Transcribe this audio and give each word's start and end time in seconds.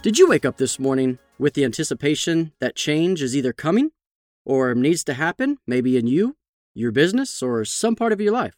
Did 0.00 0.18
you 0.18 0.28
wake 0.28 0.46
up 0.46 0.56
this 0.56 0.78
morning 0.78 1.18
with 1.38 1.52
the 1.54 1.64
anticipation 1.64 2.52
that 2.58 2.74
change 2.74 3.22
is 3.22 3.36
either 3.36 3.52
coming 3.52 3.90
or 4.44 4.74
needs 4.74 5.04
to 5.04 5.14
happen, 5.14 5.58
maybe 5.66 5.96
in 5.96 6.06
you, 6.06 6.36
your 6.74 6.92
business, 6.92 7.42
or 7.42 7.64
some 7.64 7.96
part 7.96 8.12
of 8.12 8.20
your 8.20 8.32
life? 8.32 8.56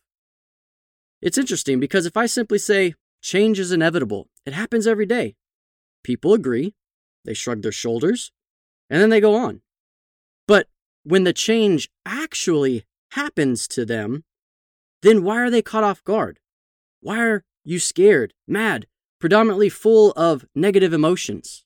It's 1.20 1.38
interesting 1.38 1.80
because 1.80 2.06
if 2.06 2.16
I 2.16 2.26
simply 2.26 2.58
say 2.58 2.94
change 3.22 3.58
is 3.58 3.72
inevitable, 3.72 4.28
it 4.44 4.52
happens 4.52 4.86
every 4.86 5.06
day, 5.06 5.36
people 6.02 6.34
agree, 6.34 6.74
they 7.24 7.34
shrug 7.34 7.62
their 7.62 7.72
shoulders, 7.72 8.30
and 8.90 9.00
then 9.00 9.10
they 9.10 9.20
go 9.20 9.34
on. 9.34 9.62
But 10.46 10.68
when 11.02 11.24
the 11.24 11.32
change 11.32 11.88
actually 12.04 12.84
happens 13.12 13.66
to 13.68 13.84
them, 13.84 14.24
then 15.02 15.22
why 15.22 15.38
are 15.38 15.50
they 15.50 15.62
caught 15.62 15.84
off 15.84 16.04
guard? 16.04 16.38
Why 17.00 17.18
are 17.20 17.44
you 17.64 17.78
scared, 17.78 18.34
mad, 18.46 18.86
predominantly 19.20 19.68
full 19.68 20.12
of 20.12 20.44
negative 20.54 20.92
emotions? 20.92 21.64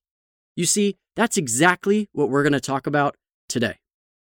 You 0.56 0.66
see, 0.66 0.96
that's 1.16 1.36
exactly 1.36 2.08
what 2.12 2.30
we're 2.30 2.42
going 2.42 2.52
to 2.52 2.60
talk 2.60 2.86
about 2.86 3.16
today. 3.48 3.78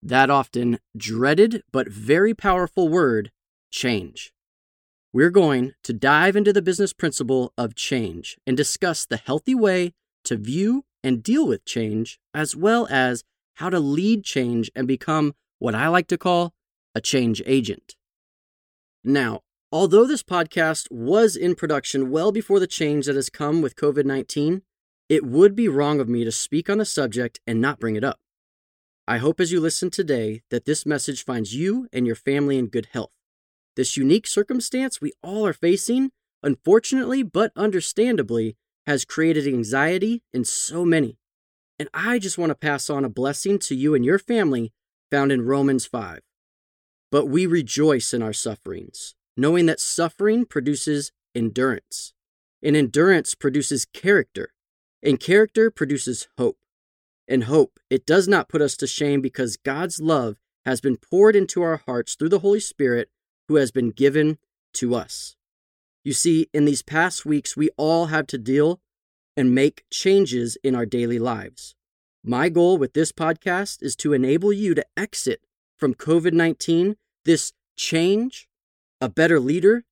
That 0.03 0.31
often 0.31 0.79
dreaded 0.97 1.63
but 1.73 1.89
very 1.89 2.35
powerful 2.35 2.89
word, 2.89 3.31
change. 3.71 4.33
We're 5.13 5.31
going 5.31 5.73
to 5.83 5.93
dive 5.93 6.37
into 6.37 6.53
the 6.53 6.63
business 6.63 6.93
principle 6.93 7.53
of 7.59 7.75
change 7.75 8.39
and 8.47 8.57
discuss 8.57 9.05
the 9.05 9.17
healthy 9.19 9.55
way 9.55 9.93
to 10.25 10.37
view 10.37 10.85
and 11.03 11.23
deal 11.23 11.47
with 11.47 11.65
change, 11.65 12.19
as 12.33 12.55
well 12.55 12.87
as 12.91 13.25
how 13.55 13.71
to 13.71 13.81
lead 13.81 14.25
change 14.25 14.71
and 14.75 14.87
become 14.87 15.35
what 15.59 15.75
I 15.75 15.89
like 15.89 16.07
to 16.09 16.19
call 16.19 16.55
a 16.95 17.01
change 17.01 17.43
agent. 17.45 17.97
Now, 19.05 19.41
although 19.73 20.07
this 20.07 20.23
podcast 20.23 20.87
was 20.91 21.37
in 21.37 21.55
production 21.55 22.11
well 22.11 22.33
before 22.33 22.61
the 22.61 22.67
change 22.67 23.07
that 23.07 23.17
has 23.17 23.31
come 23.31 23.61
with 23.63 23.77
COVID 23.77 24.05
19, 24.05 24.63
it 25.09 25.27
would 25.27 25.57
be 25.57 25.69
wrong 25.69 26.01
of 26.01 26.09
me 26.09 26.25
to 26.25 26.33
speak 26.33 26.71
on 26.71 26.79
the 26.79 26.85
subject 26.85 27.41
and 27.47 27.61
not 27.61 27.81
bring 27.81 27.97
it 27.97 28.05
up. 28.05 28.21
I 29.11 29.19
hope 29.19 29.41
as 29.41 29.51
you 29.51 29.59
listen 29.59 29.91
today 29.91 30.43
that 30.51 30.67
this 30.67 30.87
message 30.87 31.25
finds 31.25 31.53
you 31.53 31.89
and 31.93 32.07
your 32.07 32.15
family 32.15 32.57
in 32.57 32.69
good 32.69 32.87
health. 32.93 33.11
This 33.75 33.97
unique 33.97 34.25
circumstance 34.29 35.01
we 35.01 35.11
all 35.21 35.45
are 35.45 35.53
facing, 35.53 36.13
unfortunately 36.45 37.25
but 37.25 37.51
understandably, 37.57 38.57
has 38.87 39.05
created 39.05 39.49
anxiety 39.49 40.23
in 40.33 40.45
so 40.45 40.85
many. 40.85 41.19
And 41.77 41.89
I 41.93 42.21
just 42.21 42.39
want 42.39 42.51
to 42.51 42.55
pass 42.55 42.89
on 42.89 43.05
a 43.05 43.09
blessing 43.09 43.59
to 43.59 43.75
you 43.75 43.97
and 43.97 44.05
your 44.05 44.21
family 44.21 44.73
found 45.11 45.33
in 45.33 45.43
Romans 45.43 45.87
5. 45.87 46.21
But 47.11 47.27
we 47.27 47.47
rejoice 47.47 48.15
in 48.15 48.23
our 48.23 48.33
sufferings, 48.33 49.17
knowing 49.37 49.67
that 49.67 49.81
suffering 49.81 50.45
produces 50.45 51.11
endurance, 51.35 52.13
and 52.63 52.77
endurance 52.77 53.35
produces 53.35 53.87
character, 53.87 54.53
and 55.03 55.19
character 55.19 55.69
produces 55.69 56.29
hope. 56.39 56.60
And 57.31 57.45
hope, 57.45 57.79
it 57.89 58.05
does 58.05 58.27
not 58.27 58.49
put 58.49 58.61
us 58.61 58.77
to 58.79 58.89
shame 58.89 59.21
because 59.21 59.57
God's 59.57 60.01
love 60.01 60.37
has 60.65 60.81
been 60.81 60.97
poured 60.97 61.37
into 61.37 61.63
our 61.63 61.77
hearts 61.87 62.17
through 62.17 62.29
the 62.29 62.41
Holy 62.41 62.59
Spirit 62.59 63.09
who 63.47 63.55
has 63.55 63.71
been 63.71 63.91
given 63.91 64.39
to 64.75 64.97
us. 64.97 65.37
You 66.05 66.13
see, 66.13 66.49
in 66.53 66.65
these 66.65 66.83
past 66.83 67.25
weeks, 67.25 67.57
we 67.57 67.71
all 67.77 68.07
have 68.07 68.27
to 68.29 68.39
deal 68.39 68.81
and 69.37 69.55
make 69.55 69.85
changes 69.93 70.59
in 70.65 70.75
our 70.75 70.85
daily 70.85 71.21
lives. 71.21 71.77
My 72.25 72.49
goal 72.49 72.79
with 72.79 72.95
this 72.95 73.13
podcast 73.13 73.81
is 73.81 73.95
to 73.97 74.13
enable 74.13 74.53
you 74.53 74.75
to 74.75 74.85
exit 74.97 75.41
from 75.79 75.95
COVID 75.95 76.33
19, 76.33 76.97
this 77.25 77.53
change, 77.77 78.49
a 79.01 79.09
better 79.09 79.39
leader 79.39 79.85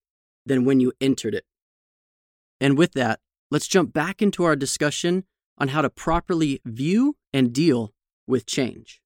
than 0.44 0.64
when 0.64 0.80
you 0.80 0.92
entered 1.00 1.34
it. 1.34 1.44
And 2.60 2.76
with 2.76 2.94
that, 2.94 3.20
let's 3.50 3.68
jump 3.68 3.92
back 3.92 4.20
into 4.20 4.42
our 4.42 4.56
discussion 4.56 5.24
on 5.58 5.68
how 5.68 5.82
to 5.82 5.90
properly 5.90 6.60
view 6.64 7.16
and 7.32 7.52
deal 7.52 7.92
with 8.26 8.46
change. 8.46 9.02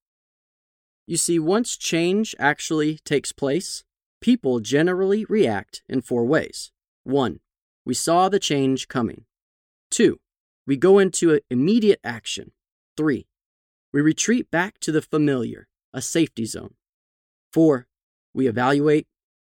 You 1.06 1.16
see, 1.16 1.38
once 1.38 1.76
change 1.76 2.34
actually 2.38 2.98
takes 3.04 3.32
place, 3.32 3.84
people 4.20 4.60
generally 4.60 5.24
react 5.24 5.82
in 5.88 6.02
four 6.02 6.24
ways. 6.24 6.70
One, 7.02 7.40
we 7.84 7.94
saw 7.94 8.28
the 8.28 8.38
change 8.38 8.86
coming. 8.86 9.24
Two, 9.90 10.20
we 10.66 10.76
go 10.76 10.98
into 10.98 11.40
immediate 11.50 12.00
action. 12.04 12.52
Three, 12.96 13.26
we 13.92 14.00
retreat 14.00 14.50
back 14.50 14.78
to 14.80 14.92
the 14.92 15.02
familiar, 15.02 15.68
a 15.92 16.00
safety 16.00 16.44
zone. 16.44 16.74
Four, 17.52 17.88
we 18.32 18.46
evaluate 18.46 19.06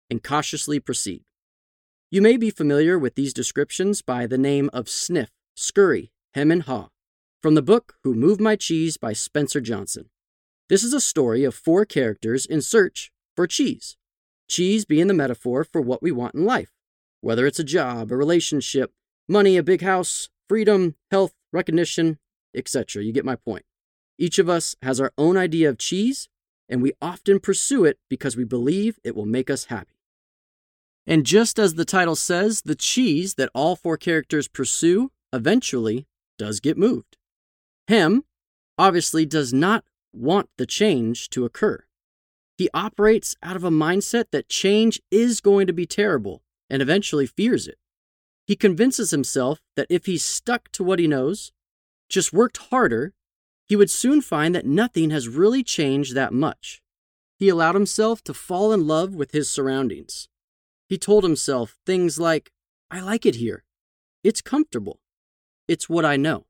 and 0.09 0.23
cautiously 0.23 0.79
proceed. 0.79 1.23
You 2.09 2.21
may 2.21 2.37
be 2.37 2.49
familiar 2.49 2.97
with 2.99 3.15
these 3.15 3.33
descriptions 3.33 4.01
by 4.01 4.27
the 4.27 4.37
name 4.37 4.69
of 4.73 4.89
sniff, 4.89 5.31
scurry, 5.55 6.11
hem, 6.33 6.51
and 6.51 6.63
haw, 6.63 6.89
from 7.43 7.55
the 7.55 7.61
book 7.61 7.95
Who 8.05 8.15
Moved 8.15 8.39
My 8.39 8.55
Cheese 8.55 8.95
by 8.95 9.11
Spencer 9.11 9.59
Johnson. 9.59 10.09
This 10.69 10.81
is 10.81 10.93
a 10.93 11.01
story 11.01 11.43
of 11.43 11.53
four 11.53 11.83
characters 11.83 12.45
in 12.45 12.61
search 12.61 13.11
for 13.35 13.47
cheese, 13.47 13.97
cheese 14.47 14.85
being 14.85 15.07
the 15.07 15.13
metaphor 15.13 15.65
for 15.65 15.81
what 15.81 16.01
we 16.01 16.09
want 16.09 16.35
in 16.35 16.45
life 16.45 16.71
whether 17.19 17.47
it's 17.47 17.59
a 17.59 17.63
job, 17.63 18.11
a 18.11 18.17
relationship, 18.17 18.91
money, 19.29 19.55
a 19.55 19.63
big 19.63 19.81
house, 19.81 20.27
freedom, 20.49 20.95
health, 21.09 21.33
recognition, 21.53 22.19
etc. 22.53 23.01
You 23.01 23.13
get 23.13 23.23
my 23.23 23.37
point. 23.37 23.63
Each 24.17 24.39
of 24.39 24.49
us 24.49 24.75
has 24.81 24.99
our 24.99 25.13
own 25.17 25.37
idea 25.37 25.69
of 25.69 25.77
cheese, 25.77 26.27
and 26.67 26.81
we 26.81 26.91
often 27.01 27.39
pursue 27.39 27.85
it 27.85 27.97
because 28.09 28.35
we 28.35 28.43
believe 28.43 28.99
it 29.05 29.15
will 29.15 29.25
make 29.25 29.49
us 29.49 29.65
happy. 29.65 29.95
And 31.07 31.25
just 31.25 31.57
as 31.57 31.75
the 31.75 31.85
title 31.85 32.17
says, 32.17 32.63
the 32.63 32.75
cheese 32.75 33.35
that 33.35 33.49
all 33.55 33.77
four 33.77 33.95
characters 33.95 34.49
pursue 34.49 35.09
eventually 35.31 36.05
does 36.37 36.59
get 36.59 36.77
moved. 36.77 37.15
Hem 37.87 38.23
obviously 38.77 39.25
does 39.25 39.53
not 39.53 39.83
want 40.13 40.49
the 40.57 40.65
change 40.65 41.29
to 41.29 41.45
occur. 41.45 41.83
He 42.57 42.69
operates 42.73 43.35
out 43.41 43.55
of 43.55 43.63
a 43.63 43.71
mindset 43.71 44.25
that 44.31 44.47
change 44.47 45.01
is 45.09 45.41
going 45.41 45.67
to 45.67 45.73
be 45.73 45.85
terrible 45.85 46.43
and 46.69 46.81
eventually 46.81 47.25
fears 47.25 47.67
it. 47.67 47.77
He 48.45 48.55
convinces 48.55 49.11
himself 49.11 49.59
that 49.75 49.87
if 49.89 50.05
he 50.05 50.17
stuck 50.17 50.71
to 50.73 50.83
what 50.83 50.99
he 50.99 51.07
knows, 51.07 51.51
just 52.09 52.33
worked 52.33 52.57
harder, 52.57 53.13
he 53.65 53.75
would 53.75 53.89
soon 53.89 54.21
find 54.21 54.53
that 54.53 54.65
nothing 54.65 55.09
has 55.09 55.27
really 55.27 55.63
changed 55.63 56.13
that 56.13 56.33
much. 56.33 56.81
He 57.39 57.49
allowed 57.49 57.75
himself 57.75 58.23
to 58.25 58.33
fall 58.33 58.71
in 58.71 58.87
love 58.87 59.15
with 59.15 59.31
his 59.31 59.49
surroundings. 59.49 60.29
He 60.87 60.97
told 60.97 61.23
himself 61.23 61.77
things 61.85 62.19
like, 62.19 62.51
I 62.91 62.99
like 62.99 63.25
it 63.25 63.35
here. 63.35 63.63
It's 64.23 64.41
comfortable. 64.41 64.99
It's 65.67 65.89
what 65.89 66.05
I 66.05 66.17
know. 66.17 66.45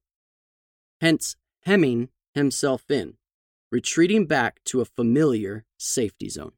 Hence, 1.04 1.36
hemming 1.66 2.08
himself 2.34 2.90
in, 2.90 3.16
retreating 3.70 4.26
back 4.26 4.64
to 4.64 4.80
a 4.80 4.86
familiar 4.86 5.66
safety 5.78 6.30
zone. 6.30 6.54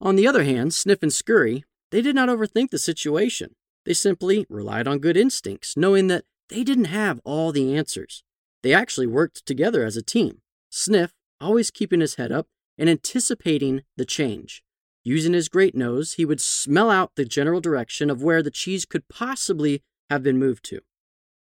On 0.00 0.16
the 0.16 0.26
other 0.26 0.42
hand, 0.42 0.72
Sniff 0.72 1.02
and 1.02 1.12
Scurry 1.12 1.64
they 1.90 2.00
did 2.00 2.14
not 2.14 2.30
overthink 2.30 2.70
the 2.70 2.78
situation. 2.78 3.56
They 3.84 3.92
simply 3.92 4.46
relied 4.48 4.88
on 4.88 5.00
good 5.00 5.18
instincts, 5.18 5.76
knowing 5.76 6.06
that 6.06 6.24
they 6.48 6.64
didn't 6.64 6.86
have 6.86 7.20
all 7.24 7.52
the 7.52 7.76
answers. 7.76 8.24
They 8.62 8.72
actually 8.72 9.06
worked 9.06 9.44
together 9.44 9.84
as 9.84 9.98
a 9.98 10.02
team. 10.02 10.40
Sniff, 10.70 11.12
always 11.42 11.70
keeping 11.70 12.00
his 12.00 12.14
head 12.14 12.32
up 12.32 12.46
and 12.78 12.88
anticipating 12.88 13.82
the 13.98 14.06
change. 14.06 14.62
Using 15.04 15.34
his 15.34 15.50
great 15.50 15.74
nose, 15.74 16.14
he 16.14 16.24
would 16.24 16.40
smell 16.40 16.90
out 16.90 17.16
the 17.16 17.26
general 17.26 17.60
direction 17.60 18.08
of 18.08 18.22
where 18.22 18.42
the 18.42 18.50
cheese 18.50 18.86
could 18.86 19.08
possibly 19.08 19.82
have 20.08 20.22
been 20.22 20.38
moved 20.38 20.64
to. 20.70 20.80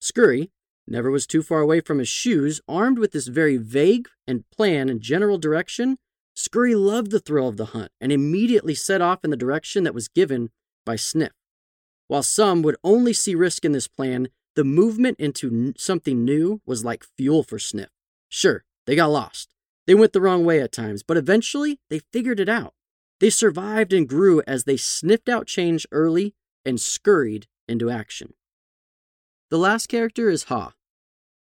Scurry 0.01 0.51
never 0.87 1.11
was 1.11 1.27
too 1.27 1.43
far 1.43 1.61
away 1.61 1.81
from 1.81 1.99
his 1.99 2.09
shoes, 2.09 2.61
armed 2.69 2.99
with 2.99 3.13
this 3.13 3.27
very 3.27 3.57
vague 3.57 4.09
and 4.27 4.49
plan 4.51 4.89
and 4.89 5.01
general 5.01 5.39
direction 5.39 5.99
Scurry 6.37 6.75
loved 6.75 7.13
the 7.13 7.19
thrill 7.19 7.49
of 7.49 7.57
the 7.57 7.67
hunt 7.67 7.91
and 7.99 8.13
immediately 8.13 8.75
set 8.75 9.01
off 9.01 9.25
in 9.25 9.31
the 9.31 9.39
direction 9.39 9.85
that 9.85 9.95
was 9.95 10.07
given 10.07 10.51
by 10.85 10.95
Sniff. 10.95 11.33
While 12.09 12.23
some 12.23 12.61
would 12.63 12.77
only 12.85 13.15
see 13.15 13.35
risk 13.35 13.65
in 13.65 13.73
this 13.73 13.89
plan, 13.89 14.29
the 14.55 14.63
movement 14.63 15.19
into 15.19 15.73
something 15.79 16.25
new 16.25 16.61
was 16.67 16.85
like 16.85 17.07
fuel 17.17 17.43
for 17.43 17.59
Sniff. 17.59 17.89
Sure, 18.29 18.65
they 18.87 18.95
got 18.95 19.07
lost. 19.07 19.55
They 19.87 19.95
went 19.95 20.13
the 20.13 20.21
wrong 20.21 20.45
way 20.45 20.61
at 20.61 20.73
times, 20.73 21.03
but 21.03 21.17
eventually 21.17 21.81
they 21.89 22.01
figured 22.13 22.39
it 22.39 22.51
out. 22.51 22.75
They 23.19 23.31
survived 23.31 23.95
and 23.95 24.07
grew 24.07 24.43
as 24.47 24.65
they 24.65 24.77
sniffed 24.77 25.31
out 25.31 25.47
change 25.47 25.87
early 25.91 26.35
and 26.67 26.79
scurried 26.79 27.47
into 27.67 27.89
action. 27.89 28.35
The 29.49 29.59
last 29.59 29.87
character 29.87 30.29
is 30.29 30.45
Haw. 30.45 30.73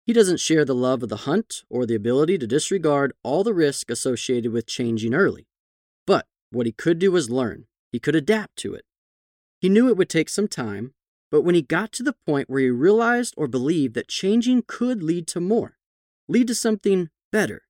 He 0.06 0.12
doesn't 0.12 0.42
share 0.42 0.66
the 0.66 0.76
love 0.76 1.02
of 1.02 1.10
the 1.10 1.24
hunt 1.26 1.64
or 1.70 1.86
the 1.86 1.96
ability 1.96 2.38
to 2.40 2.48
disregard 2.48 3.14
all 3.24 3.44
the 3.44 3.54
risk 3.54 3.90
associated 3.90 4.52
with 4.52 4.68
changing 4.68 5.14
early. 5.14 5.48
But 6.06 6.28
what 6.52 6.66
he 6.66 6.74
could 6.74 7.00
do 7.00 7.12
was 7.12 7.30
learn. 7.30 7.68
He 7.92 8.00
could 8.00 8.16
adapt 8.16 8.58
to 8.58 8.74
it. 8.74 8.84
He 9.62 9.70
knew 9.70 9.88
it 9.88 9.96
would 9.96 10.10
take 10.10 10.28
some 10.28 10.50
time, 10.50 10.94
but 11.32 11.44
when 11.44 11.56
he 11.56 11.62
got 11.62 11.94
to 11.94 12.04
the 12.04 12.16
point 12.26 12.50
where 12.50 12.62
he 12.62 12.70
realized 12.70 13.34
or 13.38 13.48
believed 13.48 13.96
that 13.96 14.10
changing 14.10 14.64
could 14.68 15.02
lead 15.02 15.26
to 15.28 15.40
more, 15.40 15.78
lead 16.28 16.48
to 16.48 16.56
something 16.56 17.10
better, 17.32 17.64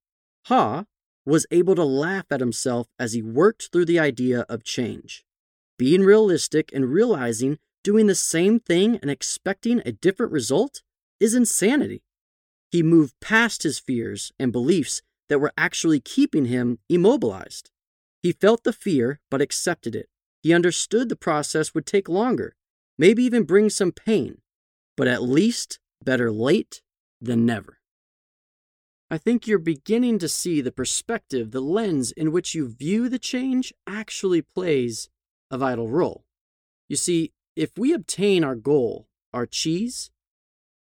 Haw 0.46 0.84
was 1.24 1.46
able 1.52 1.76
to 1.76 1.84
laugh 1.84 2.26
at 2.30 2.40
himself 2.40 2.88
as 2.98 3.12
he 3.12 3.22
worked 3.22 3.70
through 3.70 3.84
the 3.84 4.00
idea 4.00 4.44
of 4.48 4.64
change. 4.64 5.24
Being 5.78 6.02
realistic 6.02 6.72
and 6.72 6.90
realizing 6.90 7.58
doing 7.86 8.08
the 8.08 8.16
same 8.16 8.58
thing 8.58 8.98
and 9.00 9.08
expecting 9.12 9.80
a 9.86 9.92
different 9.92 10.32
result 10.32 10.82
is 11.20 11.36
insanity. 11.36 12.02
He 12.72 12.82
moved 12.82 13.14
past 13.20 13.62
his 13.62 13.78
fears 13.78 14.32
and 14.40 14.50
beliefs 14.50 15.02
that 15.28 15.38
were 15.38 15.52
actually 15.56 16.00
keeping 16.00 16.46
him 16.46 16.80
immobilized. 16.88 17.70
He 18.24 18.32
felt 18.32 18.64
the 18.64 18.72
fear 18.72 19.20
but 19.30 19.40
accepted 19.40 19.94
it. 19.94 20.08
He 20.42 20.52
understood 20.52 21.08
the 21.08 21.14
process 21.14 21.74
would 21.74 21.86
take 21.86 22.08
longer, 22.08 22.56
maybe 22.98 23.22
even 23.22 23.44
bring 23.44 23.70
some 23.70 23.92
pain, 23.92 24.38
but 24.96 25.06
at 25.06 25.22
least 25.22 25.78
better 26.04 26.32
late 26.32 26.82
than 27.20 27.46
never. 27.46 27.78
I 29.08 29.16
think 29.16 29.46
you're 29.46 29.60
beginning 29.60 30.18
to 30.18 30.28
see 30.28 30.60
the 30.60 30.72
perspective, 30.72 31.52
the 31.52 31.60
lens 31.60 32.10
in 32.10 32.32
which 32.32 32.52
you 32.52 32.66
view 32.66 33.08
the 33.08 33.20
change 33.20 33.72
actually 33.86 34.42
plays 34.42 35.08
a 35.52 35.58
vital 35.58 35.88
role. 35.88 36.24
You 36.88 36.96
see, 36.96 37.32
if 37.56 37.76
we 37.76 37.92
obtain 37.92 38.44
our 38.44 38.54
goal, 38.54 39.08
our 39.32 39.46
cheese, 39.46 40.10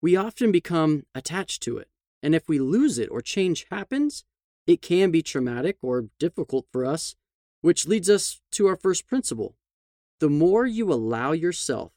we 0.02 0.16
often 0.16 0.52
become 0.52 1.06
attached 1.16 1.64
to 1.64 1.78
it. 1.78 1.88
And 2.22 2.36
if 2.36 2.48
we 2.50 2.60
lose 2.60 3.00
it 3.00 3.10
or 3.10 3.22
change 3.22 3.66
happens, 3.72 4.24
it 4.68 4.82
can 4.82 5.10
be 5.10 5.22
traumatic 5.22 5.78
or 5.82 6.10
difficult 6.20 6.66
for 6.72 6.86
us, 6.86 7.16
which 7.62 7.88
leads 7.88 8.10
us 8.10 8.42
to 8.52 8.68
our 8.68 8.76
first 8.76 9.08
principle. 9.08 9.56
The 10.20 10.30
more 10.30 10.66
you 10.66 10.92
allow 10.92 11.32
yourself 11.32 11.94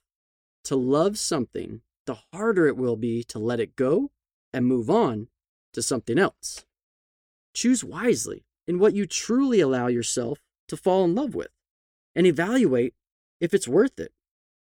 to 0.64 0.76
love 0.76 1.18
something, 1.18 1.80
the 2.06 2.18
harder 2.32 2.66
it 2.66 2.76
will 2.76 2.96
be 2.96 3.24
to 3.24 3.38
let 3.38 3.60
it 3.60 3.76
go 3.76 4.10
and 4.52 4.66
move 4.66 4.88
on 4.88 5.28
to 5.72 5.82
something 5.82 6.18
else. 6.18 6.64
Choose 7.54 7.82
wisely 7.82 8.44
in 8.66 8.78
what 8.78 8.94
you 8.94 9.06
truly 9.06 9.60
allow 9.60 9.88
yourself 9.88 10.40
to 10.68 10.76
fall 10.76 11.04
in 11.04 11.14
love 11.14 11.34
with 11.34 11.50
and 12.14 12.26
evaluate 12.26 12.94
if 13.40 13.54
it's 13.54 13.68
worth 13.68 13.98
it. 13.98 14.12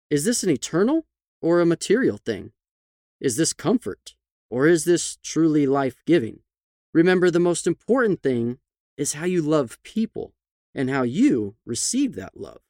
Is 0.10 0.24
this 0.24 0.42
an 0.44 0.50
eternal 0.50 1.06
or 1.42 1.60
a 1.60 1.66
material 1.66 2.18
thing? 2.18 2.54
Is 3.20 3.36
this 3.36 3.52
comfort 3.52 4.16
or 4.50 4.66
is 4.66 4.86
this 4.86 5.18
truly 5.22 5.66
life 5.66 5.98
giving? 6.06 6.40
Remember, 6.94 7.30
the 7.30 7.40
most 7.40 7.68
important 7.68 8.24
thing 8.24 8.60
is 8.96 9.14
how 9.14 9.26
you 9.26 9.42
love 9.42 9.82
people 9.84 10.34
and 10.74 10.90
how 10.90 11.04
you 11.04 11.56
receive 11.66 12.16
that 12.16 12.40
love. 12.40 12.62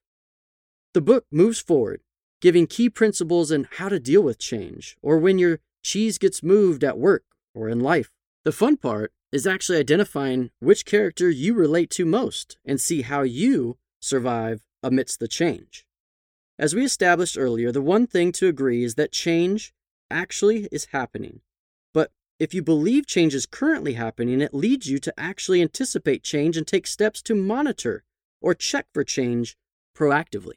The 0.94 1.02
book 1.02 1.26
moves 1.32 1.60
forward, 1.60 2.02
giving 2.42 2.66
key 2.66 2.90
principles 2.90 3.52
on 3.52 3.68
how 3.74 3.90
to 3.90 4.00
deal 4.00 4.22
with 4.22 4.40
change 4.40 4.98
or 5.04 5.20
when 5.20 5.38
your 5.38 5.60
cheese 5.84 6.18
gets 6.18 6.42
moved 6.42 6.84
at 6.84 6.98
work 6.98 7.24
or 7.54 7.70
in 7.70 7.80
life. 7.80 8.12
The 8.46 8.52
fun 8.52 8.78
part 8.78 9.14
is 9.32 9.46
actually 9.46 9.78
identifying 9.78 10.50
which 10.60 10.86
character 10.86 11.30
you 11.30 11.54
relate 11.54 11.92
to 11.92 12.06
most 12.06 12.58
and 12.66 12.82
see 12.82 13.04
how 13.04 13.22
you 13.22 13.78
survive 14.00 14.66
amidst 14.82 15.20
the 15.20 15.28
change. 15.28 15.87
As 16.60 16.74
we 16.74 16.84
established 16.84 17.38
earlier, 17.38 17.72
the 17.72 17.82
one 17.82 18.08
thing 18.08 18.32
to 18.34 18.48
agree 18.48 18.84
is 18.84 18.96
that 18.96 19.12
change 19.12 19.74
actually 20.10 20.68
is 20.72 20.86
happening. 20.86 21.42
But 21.94 22.12
if 22.40 22.54
you 22.54 22.64
believe 22.64 23.06
change 23.06 23.36
is 23.36 23.46
currently 23.46 23.94
happening, 23.94 24.42
it 24.42 24.54
leads 24.54 24.90
you 24.90 24.98
to 25.00 25.14
actually 25.20 25.62
anticipate 25.62 26.24
change 26.24 26.58
and 26.58 26.66
take 26.66 26.88
steps 26.88 27.22
to 27.24 27.36
monitor 27.36 28.04
or 28.42 28.56
check 28.56 28.88
for 28.92 29.04
change 29.04 29.56
proactively. 29.96 30.56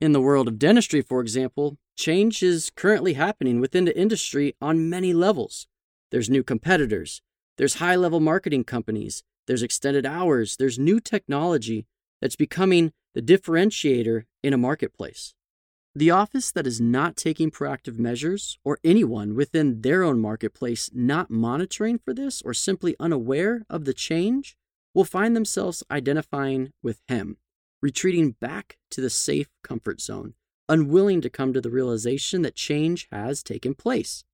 In 0.00 0.12
the 0.12 0.20
world 0.20 0.46
of 0.46 0.58
dentistry, 0.58 1.00
for 1.00 1.20
example, 1.20 1.76
change 1.96 2.42
is 2.42 2.70
currently 2.76 3.14
happening 3.14 3.60
within 3.60 3.84
the 3.84 3.98
industry 3.98 4.54
on 4.60 4.90
many 4.90 5.12
levels. 5.12 5.66
There's 6.10 6.30
new 6.30 6.44
competitors. 6.44 7.22
There's 7.56 7.74
high 7.74 7.96
level 7.96 8.20
marketing 8.20 8.64
companies. 8.64 9.24
There's 9.46 9.62
extended 9.62 10.06
hours. 10.06 10.56
There's 10.56 10.78
new 10.78 11.00
technology 11.00 11.86
that's 12.20 12.36
becoming 12.36 12.92
the 13.16 13.22
differentiator 13.22 14.24
in 14.42 14.52
a 14.52 14.58
marketplace. 14.58 15.32
The 15.94 16.10
office 16.10 16.52
that 16.52 16.66
is 16.66 16.82
not 16.82 17.16
taking 17.16 17.50
proactive 17.50 17.98
measures, 17.98 18.58
or 18.62 18.78
anyone 18.84 19.34
within 19.34 19.80
their 19.80 20.02
own 20.02 20.20
marketplace 20.20 20.90
not 20.92 21.30
monitoring 21.30 21.98
for 21.98 22.12
this 22.12 22.42
or 22.42 22.52
simply 22.52 22.94
unaware 23.00 23.64
of 23.70 23.86
the 23.86 23.94
change, 23.94 24.54
will 24.94 25.06
find 25.06 25.34
themselves 25.34 25.82
identifying 25.90 26.74
with 26.82 27.00
Hem, 27.08 27.38
retreating 27.80 28.32
back 28.32 28.76
to 28.90 29.00
the 29.00 29.08
safe 29.08 29.48
comfort 29.64 30.02
zone, 30.02 30.34
unwilling 30.68 31.22
to 31.22 31.30
come 31.30 31.54
to 31.54 31.62
the 31.62 31.70
realization 31.70 32.42
that 32.42 32.54
change 32.54 33.08
has 33.10 33.42
taken 33.42 33.74
place 33.74 34.24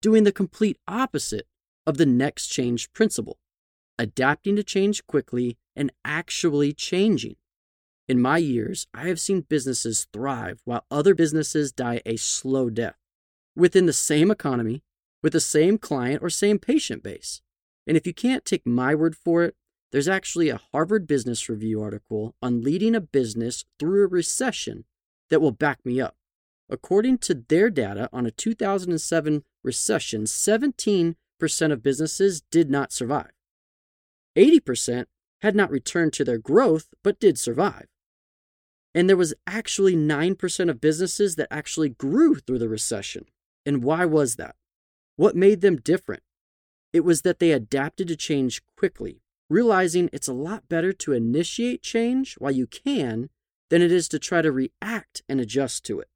doing 0.00 0.22
the 0.22 0.30
complete 0.30 0.78
opposite 0.86 1.48
of 1.84 1.96
the 1.96 2.06
next 2.06 2.46
change 2.46 2.92
principle, 2.92 3.36
adapting 3.98 4.54
to 4.54 4.62
change 4.62 5.04
quickly 5.08 5.58
and 5.74 5.90
actually 6.04 6.72
changing. 6.72 7.34
In 8.08 8.22
my 8.22 8.38
years, 8.38 8.86
I 8.94 9.08
have 9.08 9.20
seen 9.20 9.42
businesses 9.42 10.06
thrive 10.14 10.62
while 10.64 10.86
other 10.90 11.14
businesses 11.14 11.72
die 11.72 12.00
a 12.06 12.16
slow 12.16 12.70
death 12.70 12.96
within 13.54 13.84
the 13.84 13.92
same 13.92 14.30
economy, 14.30 14.82
with 15.22 15.34
the 15.34 15.40
same 15.40 15.76
client 15.76 16.22
or 16.22 16.30
same 16.30 16.58
patient 16.58 17.02
base. 17.02 17.42
And 17.86 17.98
if 17.98 18.06
you 18.06 18.14
can't 18.14 18.46
take 18.46 18.66
my 18.66 18.94
word 18.94 19.14
for 19.14 19.42
it, 19.42 19.56
there's 19.92 20.08
actually 20.08 20.48
a 20.48 20.60
Harvard 20.72 21.06
Business 21.06 21.50
Review 21.50 21.82
article 21.82 22.34
on 22.40 22.62
leading 22.62 22.94
a 22.94 23.00
business 23.00 23.66
through 23.78 24.04
a 24.04 24.08
recession 24.08 24.84
that 25.28 25.40
will 25.40 25.50
back 25.50 25.84
me 25.84 26.00
up. 26.00 26.16
According 26.70 27.18
to 27.18 27.34
their 27.34 27.68
data 27.68 28.08
on 28.12 28.24
a 28.24 28.30
2007 28.30 29.44
recession, 29.62 30.24
17% 30.24 31.14
of 31.72 31.82
businesses 31.82 32.42
did 32.50 32.70
not 32.70 32.92
survive. 32.92 33.32
80% 34.36 35.06
had 35.40 35.54
not 35.54 35.70
returned 35.70 36.12
to 36.14 36.24
their 36.24 36.38
growth 36.38 36.88
but 37.02 37.20
did 37.20 37.38
survive. 37.38 37.86
And 38.98 39.08
there 39.08 39.16
was 39.16 39.32
actually 39.46 39.94
9% 39.94 40.68
of 40.68 40.80
businesses 40.80 41.36
that 41.36 41.46
actually 41.52 41.90
grew 41.90 42.34
through 42.34 42.58
the 42.58 42.68
recession. 42.68 43.26
And 43.64 43.84
why 43.84 44.04
was 44.04 44.34
that? 44.34 44.56
What 45.14 45.36
made 45.36 45.60
them 45.60 45.76
different? 45.76 46.24
It 46.92 47.04
was 47.04 47.22
that 47.22 47.38
they 47.38 47.52
adapted 47.52 48.08
to 48.08 48.16
change 48.16 48.60
quickly, 48.76 49.22
realizing 49.48 50.10
it's 50.12 50.26
a 50.26 50.32
lot 50.32 50.68
better 50.68 50.92
to 50.94 51.12
initiate 51.12 51.80
change 51.80 52.34
while 52.38 52.50
you 52.50 52.66
can 52.66 53.30
than 53.70 53.82
it 53.82 53.92
is 53.92 54.08
to 54.08 54.18
try 54.18 54.42
to 54.42 54.50
react 54.50 55.22
and 55.28 55.40
adjust 55.40 55.84
to 55.84 56.00
it. 56.00 56.08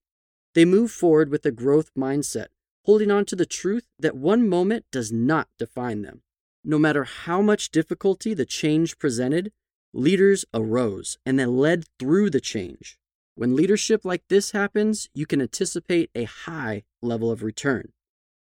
They 0.57 0.65
move 0.65 0.91
forward 0.91 1.31
with 1.31 1.47
a 1.47 1.53
growth 1.53 1.93
mindset, 1.97 2.49
holding 2.85 3.13
on 3.13 3.27
to 3.27 3.37
the 3.37 3.47
truth 3.47 3.87
that 4.01 4.17
one 4.17 4.49
moment 4.49 4.87
does 4.91 5.13
not 5.13 5.47
define 5.57 6.03
them. 6.03 6.23
No 6.65 6.81
matter 6.81 7.05
how 7.05 7.43
much 7.43 7.71
difficulty 7.71 8.35
the 8.35 8.45
change 8.45 8.99
presented, 8.99 9.53
leaders 9.93 10.45
arose 10.55 11.19
and 11.25 11.39
then 11.39 11.57
led 11.57 11.85
through 11.99 12.31
the 12.31 12.41
change. 12.41 12.99
When 13.35 13.57
leadership 13.57 14.05
like 14.05 14.25
this 14.29 14.51
happens, 14.51 15.09
you 15.15 15.27
can 15.27 15.41
anticipate 15.41 16.11
a 16.15 16.25
high 16.25 16.85
level 17.01 17.31
of 17.31 17.43
return. 17.43 17.93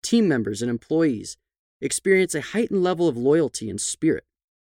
Team 0.03 0.29
members 0.29 0.63
and 0.63 0.71
employees 0.71 1.37
experience 1.81 2.35
a 2.35 2.41
heightened 2.41 2.83
level 2.83 3.09
of 3.09 3.17
loyalty 3.17 3.69
and 3.69 3.81
spirit, 3.81 4.25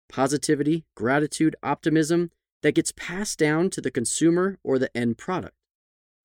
positivity, 0.09 0.85
gratitude, 0.95 1.55
optimism 1.63 2.31
that 2.61 2.75
gets 2.75 2.91
passed 2.91 3.39
down 3.39 3.69
to 3.69 3.81
the 3.81 3.91
consumer 3.91 4.57
or 4.63 4.77
the 4.77 4.95
end 4.95 5.17
product. 5.17 5.55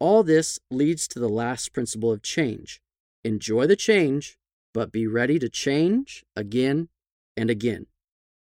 All 0.01 0.23
this 0.23 0.59
leads 0.71 1.07
to 1.09 1.21
the 1.21 1.29
last 1.29 1.73
principle 1.73 2.11
of 2.11 2.23
change. 2.23 2.81
Enjoy 3.25 3.67
the 3.67 3.77
change, 3.77 4.37
but 4.73 4.93
be 4.93 5.07
ready 5.07 5.39
to 5.39 5.49
change 5.49 6.25
again 6.35 6.89
and 7.37 7.49
again. 7.49 7.87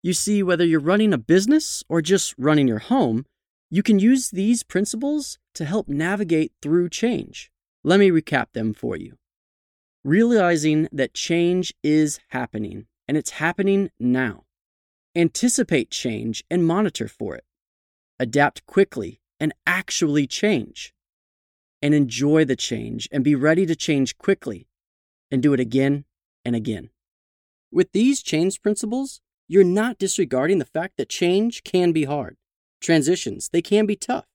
You 0.09 0.15
see, 0.15 0.43
whether 0.43 0.65
you're 0.65 0.81
running 0.81 1.13
a 1.13 1.19
business 1.19 1.85
or 1.87 2.01
just 2.01 2.35
running 2.39 2.67
your 2.67 2.79
home, 2.79 3.27
you 3.69 3.83
can 3.83 3.99
use 3.99 4.31
these 4.31 4.63
principles 4.63 5.39
to 5.53 5.67
help 5.67 5.87
navigate 5.87 6.53
through 6.63 6.89
change. 6.89 7.51
Let 7.85 8.01
me 8.01 8.09
recap 8.09 8.47
them 8.55 8.73
for 8.73 8.97
you. 8.97 9.19
Realizing 10.05 10.89
that 10.93 11.13
change 11.13 11.75
is 11.83 12.21
happening, 12.29 12.87
and 13.07 13.19
it's 13.19 13.33
happening 13.33 13.91
now. 14.01 14.45
Anticipate 15.15 15.91
change 15.91 16.43
and 16.51 16.65
monitor 16.65 17.07
for 17.07 17.35
it. 17.35 17.45
Adapt 18.19 18.65
quickly 18.65 19.21
and 19.39 19.53
actually 19.67 20.27
change 20.27 20.95
and 21.83 21.93
enjoy 21.93 22.47
the 22.47 22.57
change 22.57 23.11
and 23.13 23.23
be 23.23 23.35
ready 23.35 23.67
to 23.67 23.77
change 23.77 24.17
quickly 24.17 24.69
and 25.31 25.43
do 25.43 25.53
it 25.53 25.61
again 25.61 26.07
and 26.47 26.57
again. 26.57 26.89
With 27.71 27.93
these 27.93 28.23
change 28.23 28.63
principles, 28.63 29.21
you're 29.49 29.65
not 29.65 29.99
disregarding 29.99 30.59
the 30.59 30.65
fact 30.65 30.97
that 30.97 31.09
change 31.09 31.65
can 31.65 31.93
be 31.93 32.05
hard. 32.05 32.37
Transitions, 32.81 33.49
they 33.49 33.63
can 33.63 33.87
be 33.87 33.97
tough, 33.97 34.27